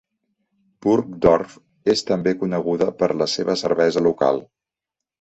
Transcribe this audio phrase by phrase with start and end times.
[0.85, 1.53] Burgdorf
[1.95, 4.47] és també coneguda per la seva cervesa local.